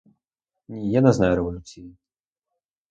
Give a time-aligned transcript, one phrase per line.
[0.69, 1.95] Ні, я не знаю революції!